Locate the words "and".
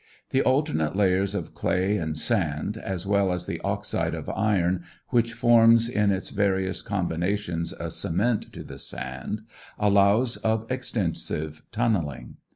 1.97-2.17